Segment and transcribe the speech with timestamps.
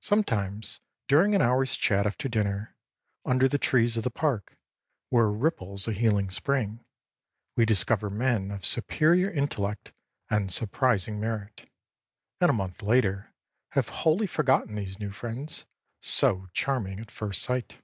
[0.00, 2.76] Sometimes during an hourâs chat after dinner,
[3.24, 4.58] under the trees of the park,
[5.08, 6.84] where ripples a healing spring,
[7.56, 9.94] we discover men of superior intellect
[10.28, 11.66] and surprising merit,
[12.42, 13.32] and a month later
[13.70, 15.64] have wholly forgotten these new friends,
[16.02, 17.78] so charming at first sight.